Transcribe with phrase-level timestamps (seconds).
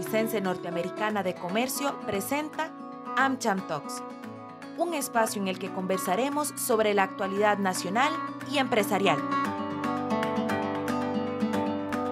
[0.00, 2.72] Costarricense Norteamericana de Comercio presenta
[3.18, 4.02] AmCham Talks,
[4.78, 8.10] un espacio en el que conversaremos sobre la actualidad nacional
[8.50, 9.18] y empresarial.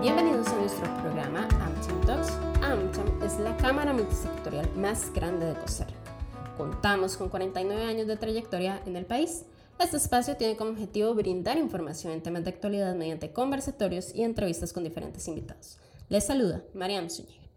[0.03, 2.33] Bienvenidos a nuestro programa AmCham Talks.
[2.63, 6.55] AmCham es la cámara multisectorial más grande de Costa Rica.
[6.59, 9.47] Contamos con 49 años de trayectoria en el país
[9.79, 14.73] este espacio tiene como objetivo brindar información en temas de actualidad mediante conversatorios y entrevistas
[14.73, 15.79] con diferentes invitados.
[16.09, 17.48] Les saluda Mariam Zúñiga.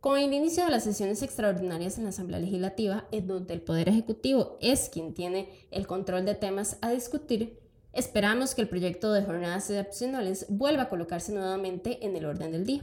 [0.00, 3.86] Con el inicio de las sesiones extraordinarias en la Asamblea Legislativa, en donde el Poder
[3.90, 7.60] Ejecutivo es quien tiene el control de temas a discutir,
[7.92, 12.64] esperamos que el proyecto de jornadas excepcionales vuelva a colocarse nuevamente en el orden del
[12.64, 12.82] día.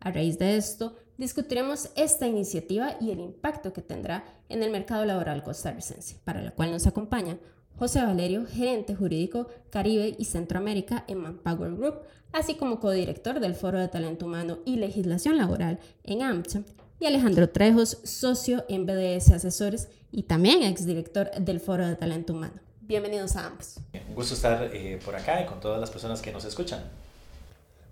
[0.00, 5.04] A raíz de esto, discutiremos esta iniciativa y el impacto que tendrá en el mercado
[5.04, 7.38] laboral costarricense, para la cual nos acompaña
[7.78, 12.00] José Valerio, gerente jurídico Caribe y Centroamérica en Manpower Group,
[12.32, 16.62] así como codirector del Foro de Talento Humano y Legislación Laboral en AMCHA,
[16.98, 22.54] y Alejandro Trejos, socio en BDS Asesores y también exdirector del Foro de Talento Humano.
[22.80, 23.78] Bienvenidos a ambos.
[24.08, 26.82] Un gusto estar eh, por acá y con todas las personas que nos escuchan.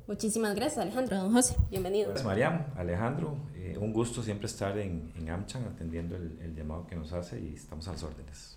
[0.06, 1.18] Muchísimas gracias, Alejandro.
[1.18, 2.08] Don José, bienvenido.
[2.08, 2.64] Gracias, Mariam.
[2.76, 7.12] Alejandro, eh, un gusto siempre estar en, en AmCham atendiendo el, el llamado que nos
[7.12, 8.56] hace y estamos a las órdenes.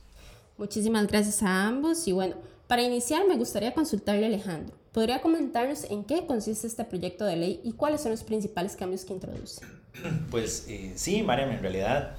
[0.58, 4.76] Muchísimas gracias a ambos y bueno, para iniciar me gustaría consultarle a Alejandro.
[4.92, 9.06] ¿Podría comentarnos en qué consiste este proyecto de ley y cuáles son los principales cambios
[9.06, 9.62] que introduce?
[10.32, 12.16] Pues eh, sí, Mariam, en realidad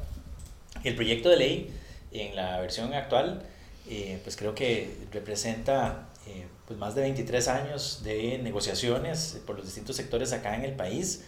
[0.85, 1.71] el proyecto de ley
[2.13, 3.43] en la versión actual
[3.91, 9.65] eh, pues creo que representa eh, pues más de 23 años de negociaciones por los
[9.65, 11.25] distintos sectores acá en el país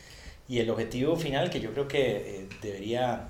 [0.49, 3.29] y el objetivo final que yo creo que debería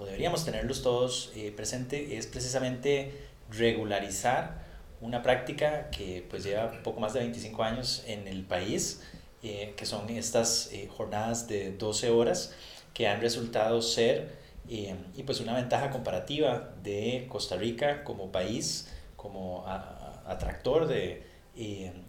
[0.00, 3.12] o deberíamos tenerlos todos eh, presente, es precisamente
[3.50, 4.66] regularizar
[5.00, 9.02] una práctica que pues lleva poco más de 25 años en el país,
[9.42, 12.54] eh, que son estas eh, jornadas de 12 horas
[12.94, 14.36] que han resultado ser
[14.70, 21.22] y pues una ventaja comparativa de Costa Rica como país, como atractor de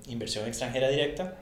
[0.07, 1.37] inversión extranjera directa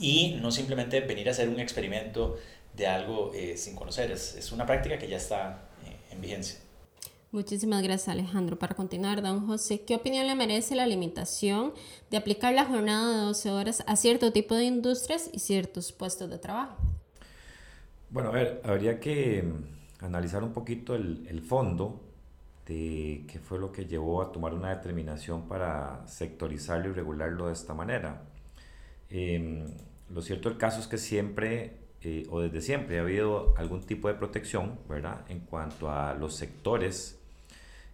[0.00, 2.38] y no simplemente venir a hacer un experimento
[2.72, 5.67] de algo sin conocer, es, es una práctica que ya está
[6.20, 6.58] vigencia.
[7.30, 8.58] Muchísimas gracias Alejandro.
[8.58, 11.74] Para continuar, don José, ¿qué opinión le merece la limitación
[12.10, 16.30] de aplicar la jornada de 12 horas a cierto tipo de industrias y ciertos puestos
[16.30, 16.76] de trabajo?
[18.10, 22.00] Bueno, a ver, habría que mm, analizar un poquito el, el fondo
[22.66, 27.52] de qué fue lo que llevó a tomar una determinación para sectorizarlo y regularlo de
[27.52, 28.22] esta manera.
[29.10, 29.66] Eh,
[30.10, 34.08] lo cierto del caso es que siempre eh, o desde siempre ha habido algún tipo
[34.08, 35.24] de protección, ¿verdad?
[35.28, 37.18] En cuanto a los sectores,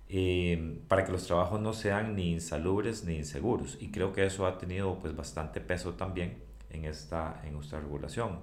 [0.09, 3.79] eh, para que los trabajos no sean ni insalubres ni inseguros.
[3.81, 6.39] Y creo que eso ha tenido pues bastante peso también
[6.71, 8.41] en esta, en nuestra regulación.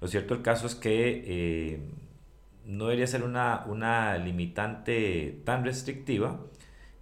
[0.00, 1.80] Lo cierto el caso es que eh,
[2.66, 6.38] no debería ser una, una limitante tan restrictiva,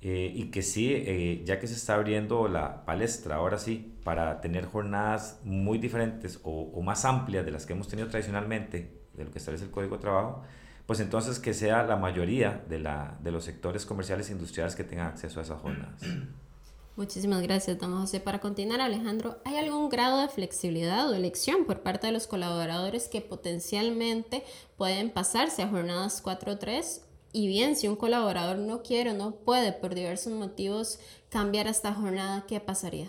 [0.09, 4.41] eh, y que sí, eh, ya que se está abriendo la palestra, ahora sí, para
[4.41, 9.25] tener jornadas muy diferentes o, o, más amplias de las que hemos tenido tradicionalmente, de
[9.25, 10.44] lo que establece el Código de Trabajo,
[10.87, 14.84] pues entonces que sea la mayoría de, la, de los sectores comerciales e industriales que
[14.84, 16.00] tengan acceso a esas jornadas.
[16.94, 18.21] Muchísimas gracias, don José.
[18.21, 23.09] Para continuar, Alejandro, ¿hay algún grado de flexibilidad o elección por parte de los colaboradores
[23.09, 24.44] que potencialmente
[24.77, 27.00] pueden pasarse a jornadas 4-3
[27.36, 30.98] y bien, si un colaborador no quiere o no puede por diversos motivos
[31.28, 33.08] cambiar esta jornada, ¿qué pasaría?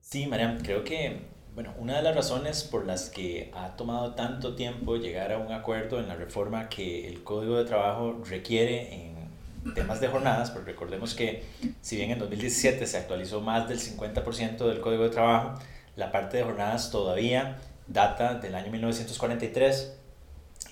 [0.00, 1.20] Sí, Mariam, creo que
[1.54, 5.52] bueno, una de las razones por las que ha tomado tanto tiempo llegar a un
[5.52, 10.70] acuerdo en la reforma que el Código de Trabajo requiere en temas de jornadas, porque
[10.70, 11.42] recordemos que
[11.82, 15.60] si bien en 2017 se actualizó más del 50% del Código de Trabajo,
[15.94, 19.99] la parte de jornadas todavía data del año 1943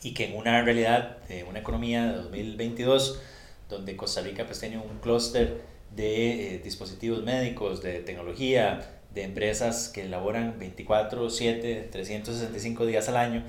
[0.02, 3.20] y que en una realidad de una economía de 2022,
[3.68, 5.62] donde Costa Rica pues tiene un clúster
[5.94, 13.16] de eh, dispositivos médicos, de tecnología, de empresas que elaboran 24, 7, 365 días al
[13.16, 13.44] año,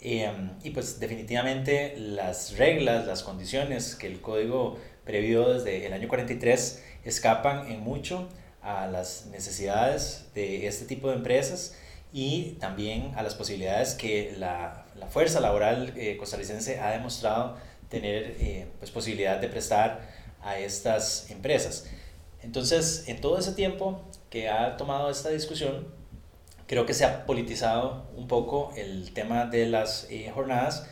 [0.00, 6.08] em, y pues definitivamente las reglas, las condiciones que el código previó desde el año
[6.08, 8.28] 43 escapan en mucho
[8.62, 11.76] a las necesidades de este tipo de empresas
[12.12, 17.56] y también a las posibilidades que la, la fuerza laboral eh, costarricense ha demostrado
[17.88, 20.00] tener eh, pues posibilidad de prestar
[20.42, 21.86] a estas empresas.
[22.42, 25.86] Entonces, en todo ese tiempo que ha tomado esta discusión,
[26.66, 30.88] creo que se ha politizado un poco el tema de las eh, jornadas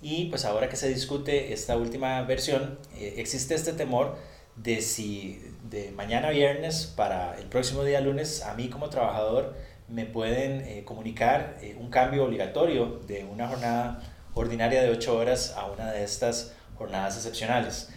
[0.00, 4.16] y pues ahora que se discute esta última versión, existe este temor
[4.56, 9.56] de si de mañana viernes para el próximo día lunes a mí como trabajador
[9.88, 14.02] me pueden eh, comunicar eh, un cambio obligatorio de una jornada
[14.34, 17.90] ordinaria de 8 horas a una de estas jornadas excepcionales.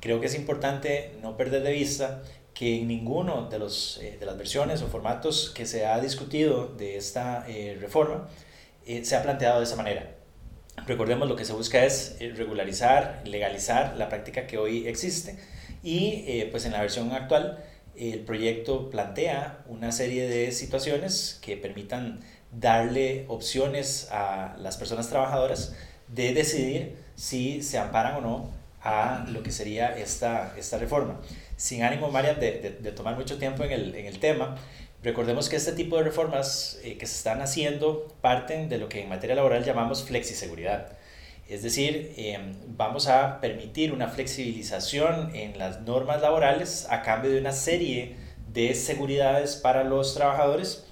[0.00, 2.22] creo que es importante no perder de vista
[2.54, 6.66] que en ninguno de, los, eh, de las versiones o formatos que se ha discutido
[6.66, 7.46] de esta
[7.80, 8.28] reforma
[9.02, 10.14] se ha planteado de esa manera.
[10.86, 15.38] Recordemos lo que se busca es regularizar, legalizar la práctica que hoy existe
[15.82, 17.62] y pues en la versión actual
[18.00, 22.20] el proyecto plantea una serie de situaciones que permitan
[22.50, 25.74] darle opciones a las personas trabajadoras
[26.08, 28.50] de decidir si se amparan o no
[28.82, 31.20] a lo que sería esta, esta reforma.
[31.56, 34.56] Sin ánimo, Marian, de, de, tomar mucho tiempo en el, en el, tema,
[35.02, 39.02] recordemos que este tipo de reformas eh, que se están haciendo parten de lo que
[39.02, 40.96] en materia laboral llamamos flexiseguridad.
[41.50, 47.40] Es decir, em, vamos a permitir una flexibilización en las normas laborales a cambio de
[47.40, 48.14] una serie
[48.52, 50.86] de seguridades para los trabajadores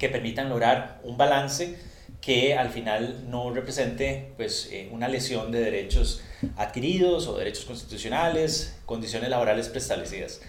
[0.00, 1.76] que permitan lograr un balance
[2.20, 6.24] que al final no represente pues, eh, una lesión de derechos
[6.56, 10.40] adquiridos o derechos constitucionales, condiciones laborales preestablecidas.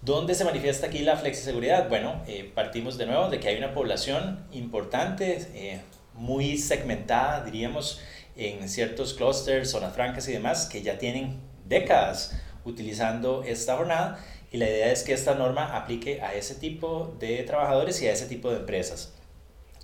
[0.00, 1.90] ¿Dónde se manifiesta aquí la flexiseguridad?
[1.90, 5.82] Bueno, eh, partimos de nuevo de que hay una población importante, eh,
[6.14, 8.00] muy segmentada, diríamos,
[8.40, 14.18] en ciertos clústeres, zonas francas y demás, que ya tienen décadas utilizando esta jornada
[14.52, 18.12] y la idea es que esta norma aplique a ese tipo de trabajadores y a
[18.12, 19.12] ese tipo de empresas.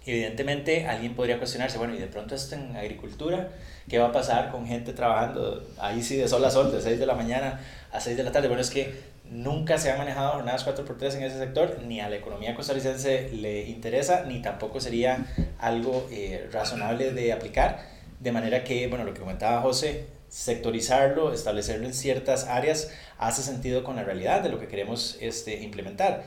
[0.04, 3.50] Evidentemente alguien podría cuestionarse, bueno, y de pronto esto en agricultura,
[3.88, 6.98] ¿qué va a pasar con gente trabajando ahí sí de sol a sol, de 6
[6.98, 7.60] de la mañana
[7.92, 8.48] a 6 de la tarde?
[8.48, 8.94] Bueno, es que
[9.30, 13.66] nunca se han manejado jornadas 4x3 en ese sector, ni a la economía costarricense le
[13.66, 15.26] interesa, ni tampoco sería
[15.58, 21.86] algo eh, razonable de aplicar de manera que, bueno, lo que comentaba José, sectorizarlo, establecerlo
[21.86, 26.24] en ciertas áreas, hace sentido con la realidad de lo que queremos este, implementar.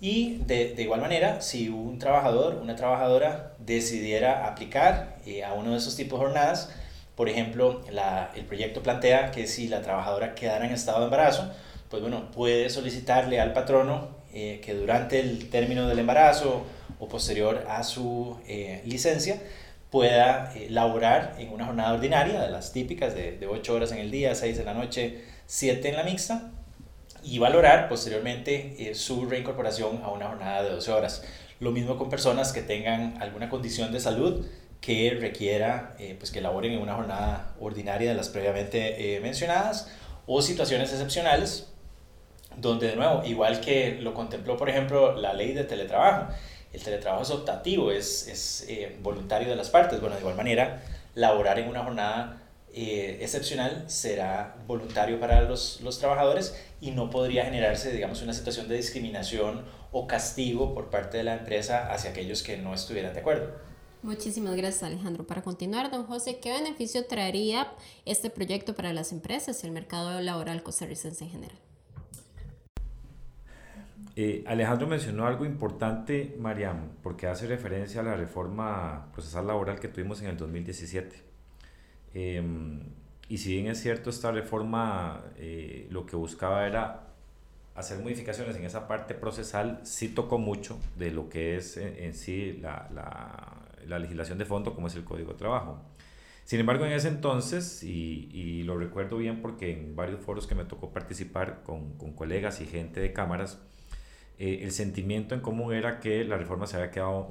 [0.00, 5.72] Y de, de igual manera, si un trabajador, una trabajadora decidiera aplicar eh, a uno
[5.72, 6.70] de esos tipos de jornadas,
[7.14, 11.50] por ejemplo, la, el proyecto plantea que si la trabajadora quedara en estado de embarazo,
[11.88, 16.64] pues bueno, puede solicitarle al patrono eh, que durante el término del embarazo
[16.98, 19.40] o posterior a su eh, licencia,
[19.92, 23.98] pueda eh, laborar en una jornada ordinaria, de las típicas de, de 8 horas en
[23.98, 26.50] el día, 6 en la noche, 7 en la mixta,
[27.22, 31.24] y valorar posteriormente eh, su reincorporación a una jornada de 12 horas.
[31.60, 34.46] Lo mismo con personas que tengan alguna condición de salud
[34.80, 39.92] que requiera eh, pues que laboren en una jornada ordinaria de las previamente mencionadas
[40.26, 41.68] o situaciones excepcionales
[42.56, 46.32] donde de nuevo, igual que lo contempló por ejemplo la ley de teletrabajo,
[46.72, 50.00] el teletrabajo es optativo, es, es eh, voluntario de las partes.
[50.00, 50.82] Bueno, de igual manera,
[51.14, 52.42] laborar en una jornada
[52.74, 58.66] eh, excepcional será voluntario para los, los, trabajadores y no podría generarse, digamos, una situación
[58.66, 63.20] de discriminación o castigo por parte de la empresa hacia aquellos que no estuvieran de
[63.20, 63.52] acuerdo.
[64.02, 65.26] Muchísimas gracias Alejandro.
[65.26, 67.72] Para continuar, don José, ¿qué beneficio traería
[68.06, 71.58] este proyecto para las empresas y el mercado laboral costarricense en general?
[74.14, 79.88] Eh, Alejandro mencionó algo importante, Mariam, porque hace referencia a la reforma procesal laboral que
[79.88, 81.16] tuvimos en el 2017.
[82.14, 82.80] Em,
[83.28, 87.08] y si bien es cierto, esta reforma eh, lo que buscaba era
[87.74, 92.58] hacer modificaciones en esa parte procesal, sí tocó mucho de lo que es en, sí
[92.60, 95.80] la, la, la, legislación de fondo, como es el Código de Trabajo.
[96.44, 100.54] Sin embargo, en ese entonces, y, y, lo recuerdo bien porque en varios foros que
[100.54, 103.62] me tocó participar con, con colegas y gente de cámaras,
[104.38, 107.28] eh, el sentimiento en común era que la reforma se había quedado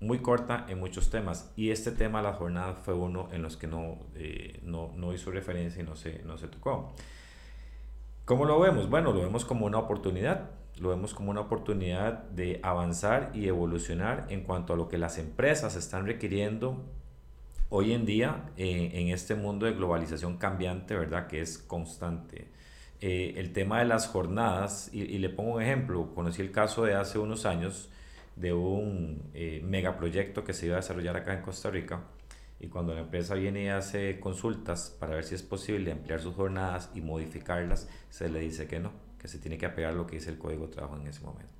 [0.00, 3.56] muy corta en muchos temas y este tema de la jornada fue uno en los
[3.56, 6.94] que no, eh, no, no, hizo referencia y no se, no se tocó.
[8.24, 8.88] ¿Cómo lo vemos?
[8.88, 14.26] Bueno, lo vemos como una oportunidad, lo vemos como una oportunidad de avanzar y evolucionar
[14.28, 16.84] en cuanto a lo que las empresas están requiriendo
[17.70, 21.26] hoy en día eh, en este mundo de globalización cambiante, ¿verdad?
[21.26, 22.48] Que es constante.
[23.00, 26.94] Eh, el tema de las jornadas, y, le pongo un ejemplo, conocí el caso de
[26.94, 27.90] hace unos años
[28.36, 32.04] de un eh, megaproyecto que se iba a desarrollar acá en Costa Rica,
[32.60, 36.34] y cuando la empresa viene y hace consultas para ver si es posible ampliar sus
[36.34, 40.06] jornadas y modificarlas, se le dice que no, que se tiene que apegar a lo
[40.06, 41.52] que dice el Código de Trabajo en ese momento.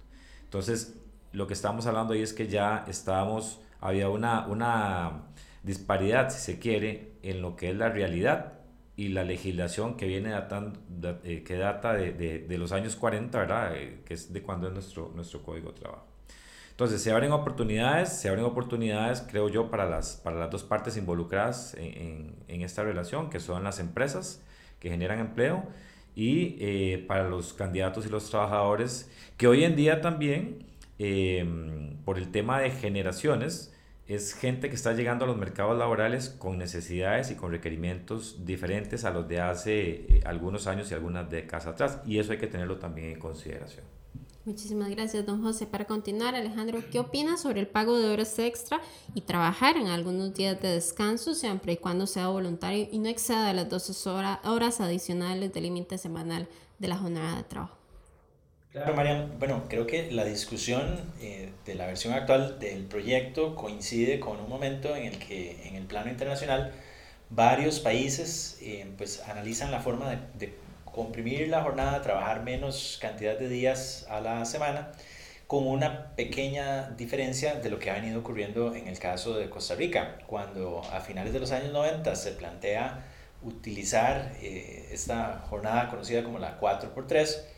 [0.45, 0.95] Entonces,
[1.33, 5.25] lo que estamos hablando ahí es que ya estábamos, había una, una
[5.63, 8.54] disparidad, si se quiere, en lo que es la realidad
[8.97, 10.79] y la legislación que viene datando,
[11.25, 13.77] eh, que data de, de, los años 40, ¿verdad?
[13.77, 16.07] Eh, que es de cuando es nuestro, nuestro código de trabajo.
[16.71, 20.97] Entonces, se abren oportunidades, se abren oportunidades, creo yo, para las, para las dos partes
[20.97, 24.43] involucradas en, en, esta relación, que son las empresas
[24.81, 25.65] que generan empleo
[26.17, 30.67] y eh, para los candidatos y los trabajadores, que hoy en día también
[30.99, 33.74] em, por el tema de generaciones,
[34.07, 39.05] es gente que está llegando a los mercados laborales con necesidades y con requerimientos diferentes
[39.05, 42.01] a los de hace eh, algunos años y algunas décadas atrás.
[42.05, 43.85] Y eso hay que tenerlo también en consideración.
[44.45, 45.67] Muchísimas gracias, don José.
[45.67, 48.79] Para continuar, Alejandro, ¿qué opina sobre el pago de horas extra
[49.15, 53.55] y trabajar en algunos días de descanso, siempre y cuando sea voluntario y no exceda
[53.55, 56.47] las 12 horas, horas adicionales del límite semanal
[56.79, 57.84] de la jornada de trabajo?
[58.75, 59.39] Claro, Mariam.
[59.39, 64.49] Bueno, creo que la discusión eh, de la versión actual del proyecto coincide con un
[64.49, 66.73] momento en el que en el plano internacional
[67.31, 70.55] varios países eh, pues analizan la forma de, de,
[70.85, 74.91] comprimir la jornada, trabajar menos cantidad de días a la semana,
[75.47, 79.77] con una pequeña diferencia de lo que ha venido ocurriendo en el caso de Costa
[79.77, 83.05] Rica, cuando a finales de los años 90 se plantea
[83.41, 87.54] utilizar eh, esta jornada conocida como la 4x3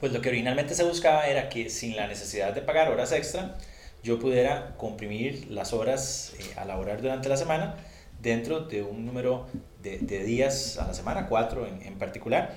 [0.00, 3.56] pues lo que originalmente se buscaba era que sin la necesidad de pagar horas extra,
[4.02, 7.76] yo pudiera comprimir las horas eh, a laborar durante la semana
[8.20, 9.46] dentro de un número
[9.82, 12.54] de, de días a la semana, cuatro en, en, particular,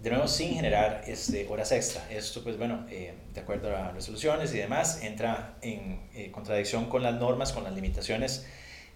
[0.00, 2.02] de nuevo sin generar este, horas extra.
[2.10, 7.02] Esto, pues bueno, eh, de acuerdo a resoluciones y demás, entra en eh, contradicción con
[7.02, 8.46] las normas, con las limitaciones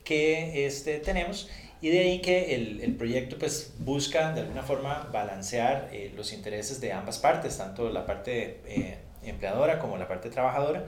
[0.05, 1.49] que este, tenemos
[1.85, 6.33] y de ahí que el, el proyecto pues busca de alguna forma balancear eh, los
[6.33, 10.87] intereses de ambas partes, tanto la parte eh, empleadora como la parte trabajadora.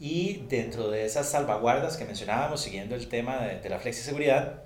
[0.00, 4.64] Y dentro de esas salvaguardas que mencionábamos, siguiendo el tema de, de la flexiseguridad,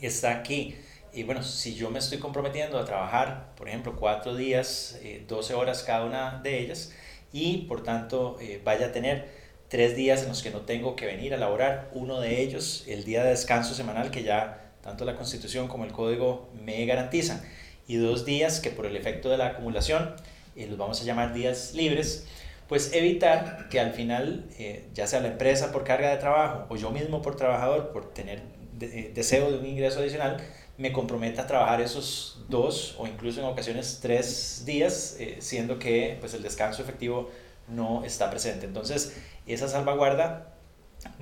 [0.00, 0.76] está aquí.
[1.12, 5.54] Y bueno, si yo me estoy comprometiendo a trabajar, por ejemplo, cuatro días, eh, 12
[5.54, 6.92] horas cada una de ellas,
[7.32, 9.28] y por tanto eh, vaya a tener
[9.66, 13.02] tres días en los que no tengo que venir a laborar, uno de ellos, el
[13.02, 17.42] día de descanso semanal que ya tanto la Constitución como el Código me garantizan,
[17.88, 20.14] y dos días que por el efecto de la acumulación,
[20.54, 22.26] eh, los vamos a llamar días libres,
[22.68, 26.76] pues evitar que al final, eh, ya sea la empresa por carga de trabajo o
[26.76, 28.42] yo mismo por trabajador, por tener
[28.80, 30.38] eh, deseo de un ingreso adicional,
[30.76, 36.16] me comprometa a trabajar esos dos o incluso en ocasiones tres días, eh, siendo que
[36.20, 37.30] pues, el descanso efectivo
[37.68, 38.66] no está presente.
[38.66, 39.14] Entonces,
[39.46, 40.54] esa salvaguarda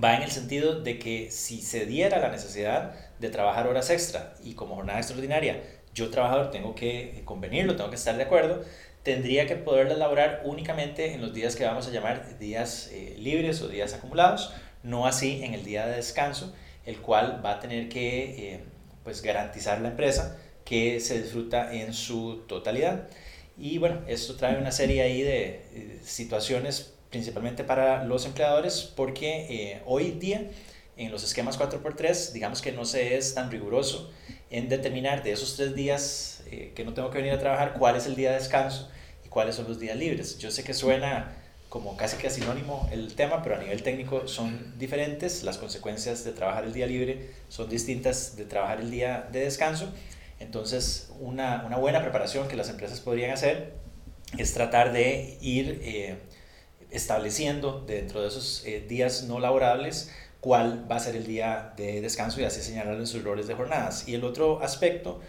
[0.03, 4.35] va en el sentido de que si se diera la necesidad de trabajar horas extra
[4.43, 5.63] y como jornada extraordinaria,
[5.95, 8.63] yo trabajador tengo que convenirlo, tengo que estar de acuerdo,
[9.05, 13.63] tendría que poder elaborar únicamente en los días que vamos a llamar días eh, libres
[13.63, 14.53] o días acumulados,
[14.83, 16.53] no así en el día de descanso,
[16.85, 18.61] el cual va a tener que eh,
[19.05, 23.09] pues garantizar la empresa que se disfruta en su totalidad.
[23.57, 29.83] Y bueno, esto trae una serie ahí de eh, situaciones principalmente para los empleadores, porque
[29.85, 30.49] hoy día
[31.05, 34.11] en los esquemas 4x3, digamos que no se es tan riguroso
[34.51, 37.97] en determinar de esos tres días eh, que no tengo que venir a trabajar, cuál
[37.97, 38.91] es el día de descanso
[39.25, 40.39] y cuáles son los días libres.
[40.39, 41.37] Yo sé que suena
[41.69, 45.43] como casi que sinónimo el tema, pero a nivel técnico son diferentes.
[45.43, 49.89] Las consecuencias de trabajar el día libre son distintas de trabajar el día de descanso.
[50.39, 53.73] Entonces, una, una buena preparación que las empresas podrían hacer
[54.37, 56.19] es tratar de ir eh,
[56.91, 60.11] estableciendo dentro de esos eh, días no laborables
[60.43, 63.55] cuál va a ser el día de descanso y así señalar en sus roles de
[63.55, 64.09] jornadas.
[64.09, 65.21] Y el otro aspecto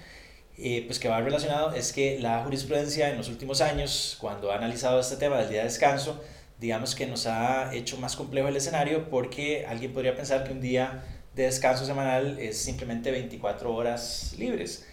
[0.57, 4.55] eh, pues que va relacionado es que la jurisprudencia en los últimos años, cuando ha
[4.55, 6.19] analizado este tema del día de descanso,
[6.59, 10.61] digamos que nos ha hecho más complejo el escenario porque alguien podría pensar que un
[10.61, 11.03] día
[11.35, 14.87] de descanso semanal es simplemente 24 horas libres.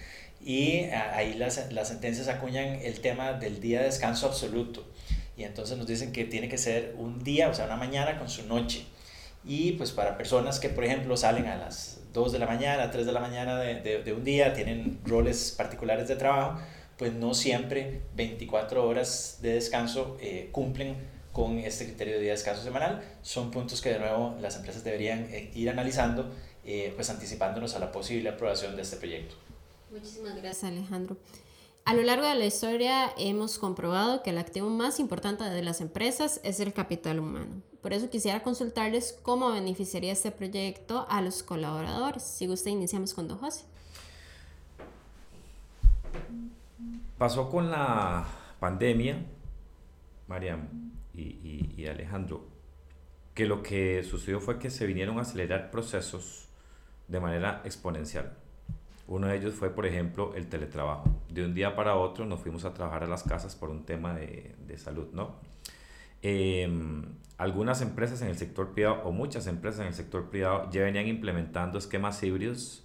[0.44, 0.82] Y
[1.14, 4.86] ahí las, las sentencias acuñan el tema del día de descanso absoluto
[5.34, 8.28] y entonces nos dicen que tiene que ser un día, o sea, una mañana con
[8.28, 8.84] su noche.
[9.44, 13.06] Y pues para personas que, por ejemplo, salen a las 2 de la mañana, 3
[13.06, 16.61] de la mañana de, de, de un día, tienen roles particulares de trabajo,
[16.99, 20.97] pues no siempre 24 horas de descanso eh, cumplen
[21.32, 23.02] con este criterio de día de descanso semanal.
[23.23, 26.30] Son puntos que de nuevo las empresas deberían eh, ir analizando,
[26.64, 29.37] eh, pues anticipándonos a la posible aprobación de este proyecto.
[29.90, 31.16] Muchísimas gracias Alejandro.
[31.87, 35.80] A lo largo de la historia hemos comprobado que el activo más importante de las
[35.80, 37.62] empresas es el capital humano.
[37.82, 42.22] Por eso quisiera consultarles cómo beneficiaría este proyecto a los colaboradores.
[42.22, 43.64] Si gusta, iniciamos con Don José.
[47.16, 48.26] Pasó con la
[48.58, 49.25] pandemia,
[50.28, 52.46] Mariam y, y, y Alejandro,
[53.34, 56.49] que lo que sucedió fue que se vinieron a acelerar procesos
[57.08, 58.37] de manera exponencial.
[59.08, 61.10] Uno de ellos fue, por ejemplo, el teletrabajo.
[61.28, 64.14] De un día para otro nos fuimos a trabajar a las casas por un tema
[64.14, 65.37] de, de salud, ¿no?
[66.22, 66.68] Eh,
[67.40, 71.06] algunas empresas en el sector privado o muchas empresas en el sector privado ya venían
[71.06, 72.85] implementando esquemas híbridos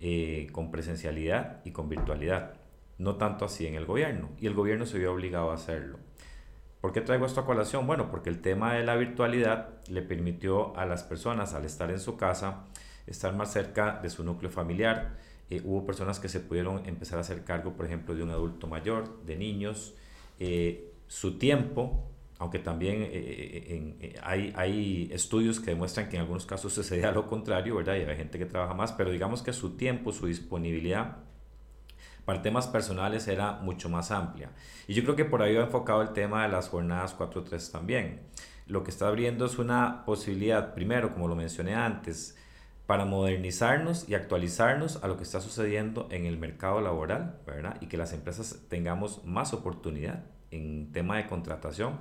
[0.00, 2.54] eh, con presencialidad y con virtualidad.
[2.96, 4.30] No tanto así en el gobierno.
[4.40, 5.98] Y el gobierno se vio obligado a hacerlo.
[6.80, 7.86] ¿Por qué traigo esto a colación?
[7.86, 12.00] Bueno, porque el tema de la virtualidad le permitió a las personas, al estar en
[12.00, 12.64] su casa,
[13.06, 15.18] estar más cerca de su núcleo familiar.
[15.50, 18.66] Eh, hubo personas que se pudieron empezar a hacer cargo, por ejemplo, de un adulto
[18.66, 19.92] mayor, de niños.
[20.38, 22.09] Eh, su tiempo,
[22.40, 27.76] aunque también eh, hay, hay, estudios que demuestran que en algunos casos sucedía lo contrario,
[27.76, 27.96] ¿verdad?
[27.96, 31.18] Y hay gente que trabaja más, pero digamos que su tiempo, su disponibilidad
[32.24, 34.52] para temas personales era mucho más amplia.
[34.88, 38.20] Y yo creo que por ahí ha enfocado el tema de las jornadas 4-3 también.
[38.66, 42.38] Lo que está abriendo es una posibilidad, primero, como lo mencioné antes,
[42.86, 47.76] para modernizarnos y actualizarnos a lo que está sucediendo en el mercado laboral, ¿verdad?
[47.82, 51.98] Y que las empresas tengamos más oportunidad en tema de contratación,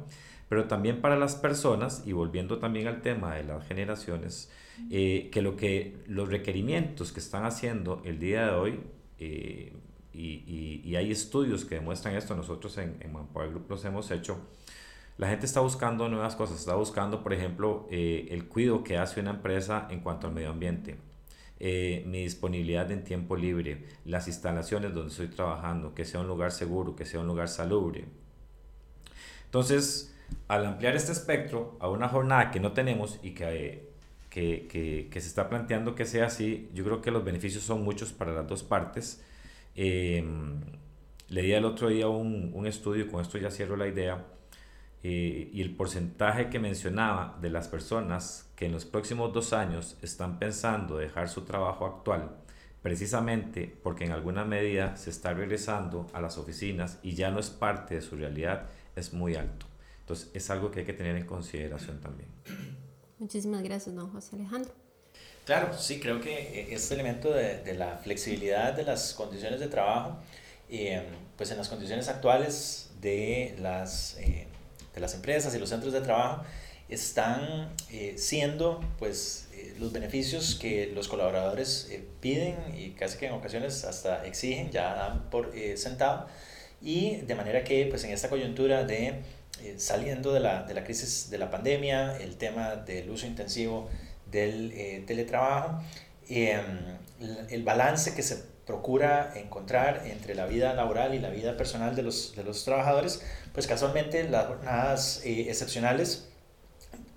[0.47, 4.51] pero también para las personas, y volviendo también al tema de las generaciones,
[4.89, 8.79] eh, que lo que los requerimientos que están haciendo el día de hoy
[9.19, 9.73] eh,
[10.13, 14.39] y, y, hay estudios que demuestran esto, nosotros en, en Manpower Group los hemos hecho,
[15.19, 19.19] la gente está buscando nuevas cosas, está buscando, por ejemplo, eh, el cuidado que hace
[19.19, 20.95] una empresa en cuanto al medio ambiente,
[21.59, 26.53] eh, mi disponibilidad en tiempo libre, las instalaciones donde estoy trabajando, que sea un lugar
[26.53, 28.05] seguro, que sea un lugar salubre.
[29.49, 30.15] Entonces,
[30.47, 33.89] al ampliar este espectro a una jornada que no tenemos y que,
[34.29, 37.83] que, que, que se está planteando que sea así, yo creo que los beneficios son
[37.83, 39.23] muchos para las dos partes.
[39.75, 40.23] Eh,
[41.29, 44.23] leía el otro día un, un, estudio, con esto ya cierro la idea,
[45.01, 49.97] eh, y el porcentaje que mencionaba de las personas que en los próximos dos años
[50.01, 52.35] están pensando dejar su trabajo actual,
[52.81, 57.49] precisamente porque en alguna medida se está regresando a las oficinas y ya no es
[57.49, 59.65] parte de su realidad, es muy alto.
[60.01, 62.29] Entonces es algo que hay que tener en consideración también.
[63.19, 64.71] Muchísimas gracias, don José Alejandro.
[65.45, 70.17] Claro, sí, creo que este elemento de, de la flexibilidad de las condiciones de trabajo,
[70.69, 71.01] eh,
[71.35, 74.45] pues en las condiciones actuales de las, eh,
[74.93, 76.43] de las empresas y los centros de trabajo,
[76.87, 79.47] están eh, siendo pues
[79.79, 85.29] los beneficios que los colaboradores piden y casi que en ocasiones hasta exigen, ya dan
[85.31, 86.27] por sentado,
[86.81, 89.21] y de manera que pues en esta coyuntura de
[89.77, 93.89] saliendo de la, de la crisis de la pandemia, el tema del uso intensivo
[94.31, 95.81] del eh, teletrabajo,
[96.29, 96.63] em,
[97.49, 102.03] el balance que se procura encontrar entre la vida laboral y la vida personal de
[102.03, 106.29] los, de los trabajadores, pues casualmente las jornadas eh, excepcionales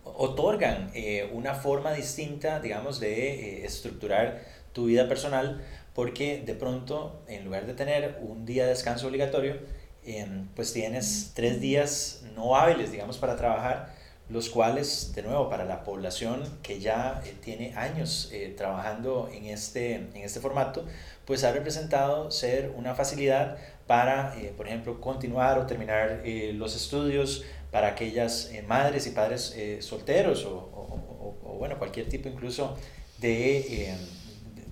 [0.05, 5.63] otorgan eh, una forma distinta, digamos, de estructurar tu vida personal,
[5.95, 9.59] porque de pronto, en lugar de tener un día de descanso obligatorio,
[10.05, 13.95] em, pues tienes tres días no hábiles, digamos, para trabajar,
[14.29, 19.47] los cuales, de nuevo, para la población que ya eh, tiene años eh, trabajando en
[19.47, 20.87] este, en este formato,
[21.27, 26.23] pues ha representado ser una facilidad para, eh, por ejemplo, continuar o terminar
[26.55, 32.77] los estudios para aquellas madres y padres solteros o, o, o, bueno, cualquier tipo incluso
[33.19, 33.95] de,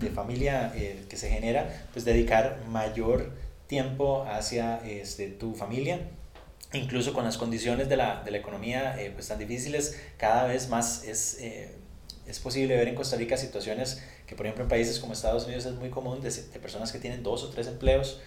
[0.01, 0.73] de familia
[1.09, 3.31] que se genera, pues dedicar mayor
[3.71, 6.01] tiempo hacia este, tu familia.
[6.73, 10.69] Incluso con las condiciones de la, de la economía eh, pues tan difíciles, cada vez
[10.69, 11.71] más es, eh,
[12.27, 15.67] es posible ver en Costa Rica situaciones que, por ejemplo, en países como Estados Unidos
[15.67, 18.21] es muy común de, de personas que tienen dos o tres empleos,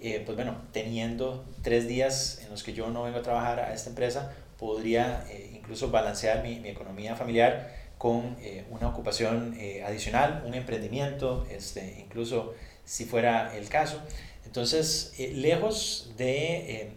[0.00, 3.74] eh, pues bueno, teniendo tres días en los que yo no vengo a trabajar a
[3.74, 8.36] esta empresa, podría incluso balancear mi, mi, economía familiar con
[8.70, 14.00] una ocupación adicional, un emprendimiento, este, incluso si fuera el caso.
[14.46, 16.92] Entonces, lejos de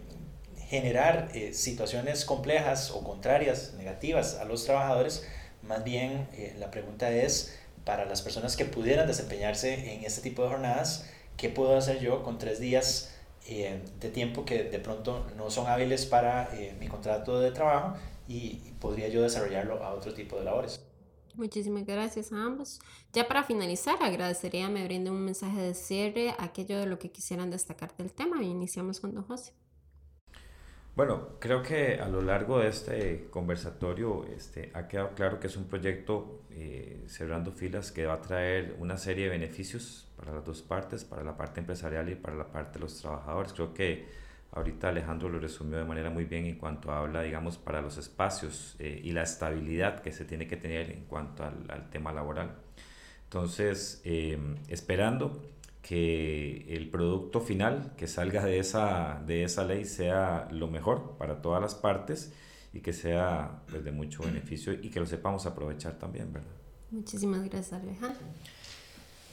[0.72, 5.28] generar eh, situaciones complejas o contrarias, negativas a los trabajadores,
[5.64, 10.44] más bien eh, la pregunta es para las personas que pudieran desempeñarse en este tipo
[10.44, 13.14] de jornadas, ¿qué puedo hacer yo con tres días
[13.50, 17.98] eh, de tiempo que de pronto no son hábiles para mi contrato de trabajo
[18.30, 20.80] y podría yo desarrollarlo a otro tipo de labores?
[21.36, 22.80] Muchísimas gracias a ambos.
[23.14, 27.50] Ya para finalizar, agradecería me brinden un mensaje de cierre, aquello de lo que quisieran
[27.50, 28.42] destacar del tema.
[28.44, 29.54] Iniciamos con don José.
[30.94, 35.56] Bueno, creo que a lo largo de este conversatorio este, ha quedado claro que es
[35.56, 40.44] un proyecto eh, cerrando filas que va a traer una serie de beneficios para las
[40.44, 43.54] dos partes, para la parte empresarial y para la parte de los trabajadores.
[43.54, 44.06] Creo que
[44.52, 48.76] ahorita Alejandro lo resumió de manera muy bien en cuanto habla, digamos, para los espacios
[48.80, 52.56] eh, y la estabilidad que se tiene que tener en cuanto al, al tema laboral.
[53.24, 54.38] Entonces, eh,
[54.68, 55.42] esperando
[55.82, 61.42] que el producto final que salga de esa, de esa ley sea lo mejor para
[61.42, 62.34] todas las partes
[62.74, 66.52] y que sea pues, de mucho beneficio y que lo sepamos aprovechar también, ¿verdad?
[66.92, 68.20] Muchísimas gracias, Alejandro.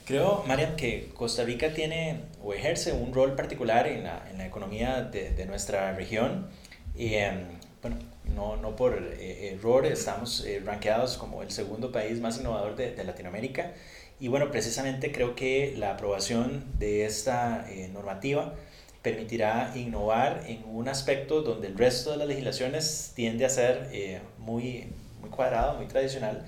[0.08, 4.46] Creo, Mariam, que Costa Rica tiene o ejerce un rol particular en la, en la
[4.46, 6.48] economía de, de, nuestra región,
[6.96, 7.44] y, em,
[7.82, 7.98] bueno,
[8.34, 13.74] no, no por error, estamos rankeados como el segundo país más innovador de, de, Latinoamérica.
[14.18, 18.54] Y bueno, precisamente creo que la aprobación de esta normativa
[19.02, 24.88] permitirá innovar en un aspecto donde el resto de las legislaciones tiende a ser muy,
[25.20, 26.46] muy cuadrado, muy tradicional.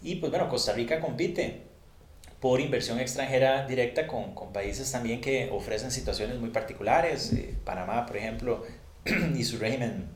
[0.00, 1.65] Y pues bueno, Costa Rica compite
[2.46, 7.32] por inversión extranjera directa con, con países también que ofrecen situaciones muy particulares.
[7.32, 8.64] Eh, Panamá, por ejemplo,
[9.36, 10.06] y su régimen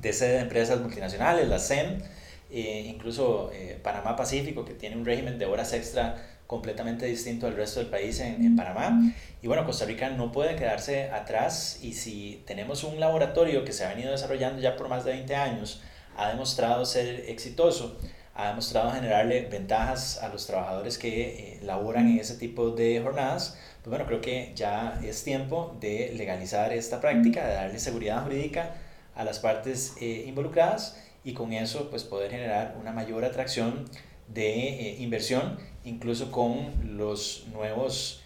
[0.00, 2.02] de sede de empresas multinacionales, la CEN,
[2.50, 7.54] eh, incluso eh, Panamá Pacífico, que tiene un régimen de horas extra completamente distinto al
[7.54, 8.98] resto del país en, en, Panamá.
[9.42, 13.84] Y bueno, Costa Rica no puede quedarse atrás y si tenemos un laboratorio que se
[13.84, 15.82] ha venido desarrollando ya por más de 20 años,
[16.16, 17.98] ha demostrado ser exitoso,
[18.34, 23.58] ha demostrado generarle ventajas a los trabajadores que eh, laboran en ese tipo de jornadas,
[23.82, 28.74] pues bueno, creo que ya es tiempo de legalizar esta práctica, de darle seguridad jurídica
[29.14, 33.84] a las partes eh, involucradas y con eso pues poder generar una mayor atracción
[34.28, 38.24] de eh, inversión, incluso con los nuevos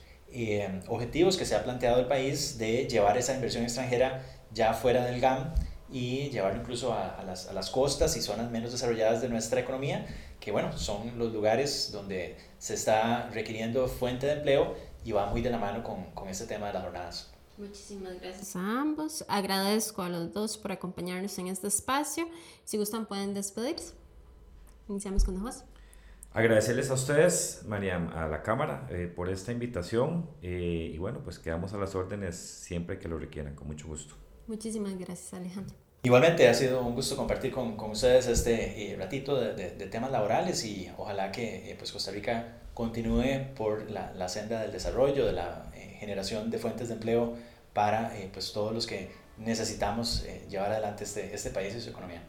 [0.88, 5.20] objetivos que se ha planteado el país de llevar esa inversión extranjera ya fuera del
[5.20, 5.54] GAM
[5.94, 10.04] y llevarlo incluso a, las, a, las, costas y zonas menos desarrolladas de nuestra economía,
[10.40, 15.40] que bueno, son los lugares donde se está requiriendo fuente de empleo y va muy
[15.40, 17.30] de la mano con, con este tema de las jornadas.
[17.56, 19.24] Muchísimas gracias a ambos.
[19.28, 22.26] Agradezco a los dos por acompañarnos en este espacio.
[22.64, 23.94] Si gustan, pueden despedirse.
[24.88, 25.64] Iniciamos con José.
[26.32, 31.38] Agradecerles a ustedes, Mariam, a la Cámara, eh, por esta invitación eh, y bueno, pues
[31.38, 34.16] quedamos a las órdenes siempre que lo requieran, con mucho gusto.
[34.48, 35.83] Muchísimas gracias, Alejandro.
[36.04, 40.10] Igualmente, ha sido un gusto compartir con, con ustedes este eh, ratito de, de, temas
[40.10, 45.24] laborales y ojalá que eh, pues Costa Rica continúe por la, la, senda del desarrollo,
[45.24, 47.36] de la eh, generación de fuentes de empleo
[47.72, 52.22] para pues todos los que necesitamos llevar adelante este, este país y su economía.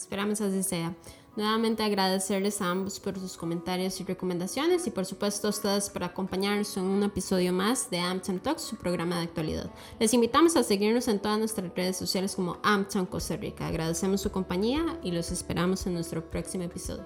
[0.00, 0.94] Esperamos así sea.
[1.36, 6.02] Nuevamente agradecerles a ambos por sus comentarios y recomendaciones y por supuesto a ustedes por
[6.02, 9.70] acompañarnos en un episodio más de AmCham Talks, su programa de actualidad.
[9.98, 13.66] Les invitamos a seguirnos en todas nuestras redes sociales como AmCham Costa Rica.
[13.66, 17.04] Agradecemos su compañía y los esperamos en nuestro próximo episodio.